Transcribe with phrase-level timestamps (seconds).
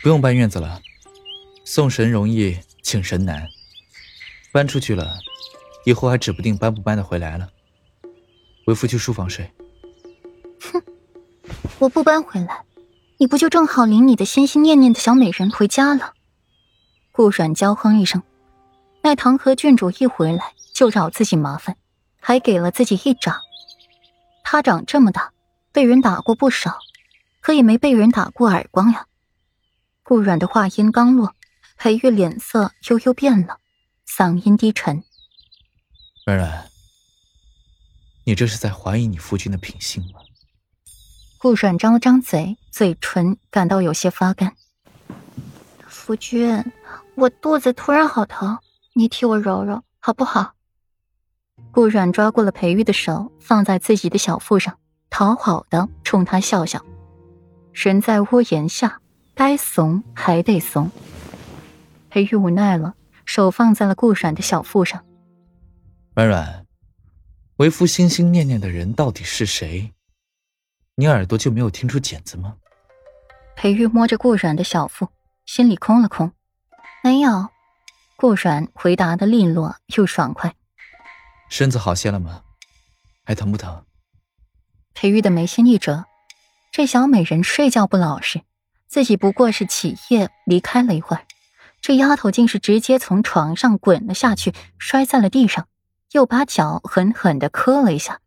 [0.00, 0.80] 不用搬院子了，
[1.64, 3.48] 送神容易，请神难。
[4.52, 5.18] 搬出去了，
[5.84, 7.48] 以后还指不定搬不搬得回来了。
[8.66, 9.50] 为夫去书房睡。
[10.60, 10.80] 哼，
[11.80, 12.64] 我不搬回来，
[13.16, 16.14] 你不就正好领你的心心念念的小美人回家了？
[17.10, 18.22] 顾阮娇哼一声，
[19.02, 21.76] 那唐河郡主一回来就找自己麻烦，
[22.20, 23.40] 还给了自己一掌。
[24.44, 25.32] 他长这么大，
[25.72, 26.78] 被人打过不少，
[27.40, 29.04] 可也没被人打过耳光呀。
[30.08, 31.34] 顾阮的话音刚落，
[31.76, 33.58] 裴玉脸色悠悠变了，
[34.08, 35.04] 嗓音低沉
[36.24, 36.70] ：“软软，
[38.24, 40.20] 你这是在怀疑你夫君的品性吗？”
[41.36, 44.56] 顾阮张了张嘴，嘴唇感到有些发干。
[45.86, 46.64] 夫君，
[47.14, 48.60] 我肚子突然好疼，
[48.94, 50.54] 你替我揉揉好不好？
[51.70, 54.78] 顾阮抓过了裴玉的手，放在自己的小腹上，
[55.10, 56.82] 讨好的冲他笑笑。
[57.74, 59.02] 人在屋檐下。
[59.38, 60.90] 该怂还得怂。
[62.10, 65.04] 裴玉无奈了，手放在了顾阮的小腹上。
[66.16, 66.66] 软软，
[67.58, 69.92] 为夫心心念念的人到底是谁？
[70.96, 72.56] 你耳朵就没有听出茧子吗？
[73.54, 75.08] 裴玉摸着顾阮的小腹，
[75.46, 76.32] 心里空了空。
[77.04, 77.48] 没有。
[78.16, 80.52] 顾阮回答的利落又爽快。
[81.48, 82.42] 身子好些了吗？
[83.24, 83.84] 还疼不疼？
[84.94, 86.06] 裴玉的眉心一折，
[86.72, 88.40] 这小美人睡觉不老实。
[88.88, 91.26] 自己不过是起夜离开了一会儿，
[91.80, 95.68] 这丫头竟是直接从床上滚了下去，摔在了地上，
[96.12, 98.20] 又把脚狠狠的磕了一下。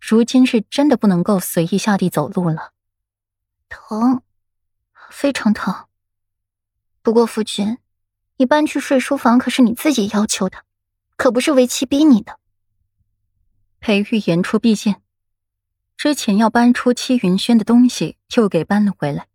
[0.00, 2.72] 如今是真的不能够随意下地走路了，
[3.68, 4.22] 疼，
[5.10, 5.86] 非常疼。
[7.02, 7.78] 不过夫君，
[8.36, 10.58] 你搬去睡书房可是你自己要求的，
[11.16, 12.38] 可不是为妻逼你的。
[13.80, 15.02] 裴玉言出必践，
[15.96, 19.26] 之前要搬出戚云轩的东西，又给搬了回来。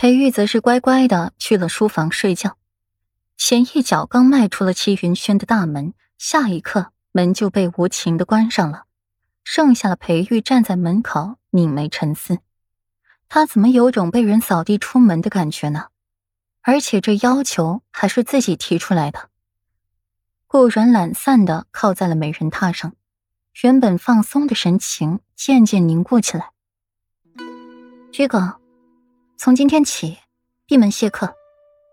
[0.00, 2.56] 裴玉则是乖乖的去了书房睡觉，
[3.36, 8.84] 前一脚刚迈出了戚云轩的大门，下一刻门就被无情的关上了，
[9.44, 12.38] 剩下了裴玉站在门口拧眉沉思。
[13.28, 15.88] 他怎么有种被人扫地出门的感觉呢？
[16.62, 19.28] 而且这要求还是自己提出来的。
[20.46, 22.94] 顾然懒散的靠在了美人榻上，
[23.60, 26.52] 原本放松的神情渐渐凝固起来。
[28.10, 28.59] 居哥。
[29.42, 30.18] 从今天起，
[30.66, 31.32] 闭门谢客，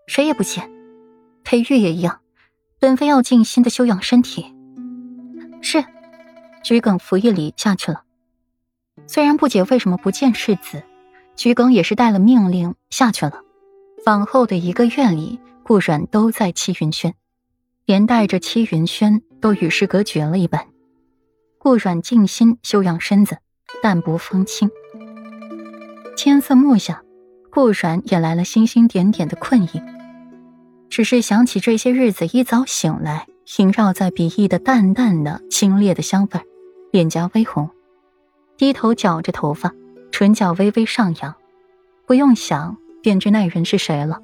[0.06, 0.70] 谁也不见。
[1.44, 2.20] 裴玉也一样，
[2.78, 4.54] 本妃要静心的休养身体。
[5.62, 5.82] 是，
[6.62, 8.02] 桔梗服一礼下去了。
[9.06, 10.82] 虽然不解为什么不见世子，
[11.36, 13.40] 桔梗也是带了命令下去了。
[14.04, 17.14] 往后的一个月里，顾阮都在七云轩，
[17.86, 20.68] 连带着七云轩都与世隔绝了一般。
[21.56, 23.38] 顾阮静心休养身子，
[23.82, 24.70] 淡泊风轻。
[26.14, 27.02] 天色暮下。
[27.58, 29.82] 顾然也来了星星点点的困意，
[30.88, 33.26] 只是想起这些日子一早醒来，
[33.58, 36.40] 萦绕在鼻翼的淡淡的清冽的香味
[36.92, 37.68] 脸颊微红，
[38.56, 39.72] 低头绞着头发，
[40.12, 41.34] 唇角微微上扬，
[42.06, 44.20] 不用想便知那人是谁了。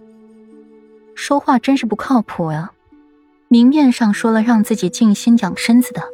[1.16, 2.70] 说话真是不靠谱呀，
[3.48, 6.04] 明面上说了让自己静心养身子的，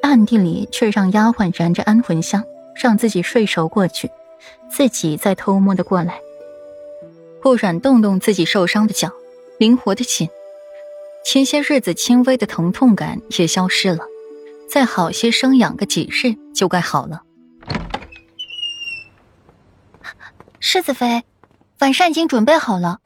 [0.00, 2.42] 暗地里却让丫鬟燃着安魂香，
[2.74, 4.08] 让自己睡熟过去，
[4.70, 6.18] 自己再偷摸的过来。
[7.42, 9.10] 顾软动动自己受伤的脚，
[9.58, 10.28] 灵活的紧，
[11.24, 14.06] 前些日子轻微的疼痛感也消失了，
[14.70, 17.24] 再好些生养个几日就该好了。
[20.60, 21.24] 世子妃，
[21.80, 23.00] 晚膳已经准备好了。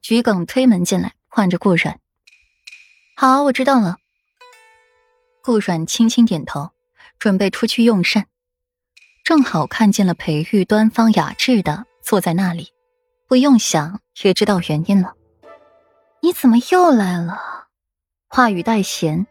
[0.00, 1.98] 桔梗推门进来，唤着顾软。
[3.16, 3.96] 好，我知道了。
[5.42, 6.70] 顾软轻轻点头，
[7.18, 8.26] 准备出去用膳，
[9.24, 12.75] 正好看见了裴玉端方雅致的坐在那里。
[13.28, 15.14] 不用想也知道原因了。
[16.22, 17.68] 你怎么又来了？
[18.28, 19.26] 话语带咸，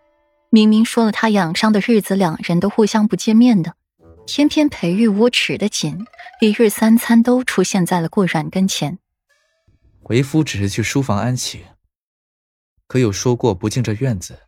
[0.49, 3.75] 明明说了他养伤的日子，两人都互相不见面的，
[4.25, 6.05] 偏偏裴玉无耻的紧，
[6.41, 8.99] 一日三餐都出现在了顾阮跟前。
[10.03, 11.61] 为夫只是去书房安寝，
[12.87, 14.39] 可有说过不进这院子？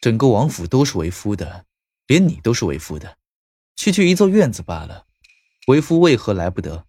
[0.00, 1.64] 整个王府都是为夫的，
[2.06, 3.16] 连你都是为夫的，
[3.76, 5.06] 区区一座院子罢了，
[5.68, 6.84] 为夫为何来不得？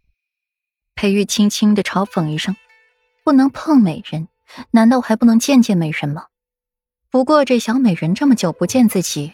[0.96, 2.56] 裴玉轻轻的嘲讽一声
[3.26, 4.30] ：“不能碰美人，
[4.72, 6.28] 难道还不能见见美人吗？
[7.12, 9.34] 不过这小美人这么久不见自己，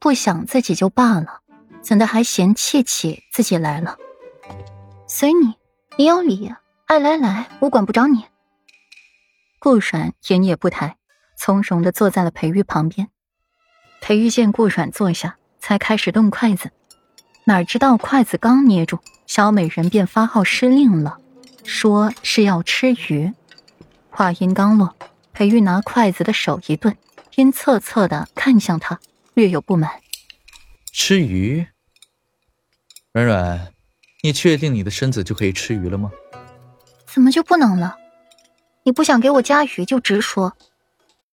[0.00, 1.42] 不想自己就罢了，
[1.82, 3.98] 怎的还嫌弃起自己来了？
[5.06, 5.54] 随你，
[5.98, 6.54] 你有理，
[6.86, 8.24] 爱来来，我管不着你。”
[9.60, 10.96] 顾阮言也不抬，
[11.36, 13.10] 从容的坐在了裴玉旁边。
[14.00, 16.70] 裴玉见顾阮坐下，才开始动筷子。
[17.46, 21.18] 哪知道筷子刚捏住，小美人便发号施令了
[21.62, 23.32] ：“说是要吃鱼。
[24.08, 24.96] 话音刚落，
[25.34, 26.96] 裴玉拿筷子的手一顿，
[27.34, 28.98] 阴恻恻的看向他，
[29.34, 29.90] 略有不满。
[30.90, 31.66] 吃鱼？
[33.12, 33.72] 软软，
[34.22, 36.10] 你确定你的身子就可以吃鱼了吗？
[37.06, 37.96] 怎么就不能了？
[38.84, 40.56] 你不想给我加鱼就直说，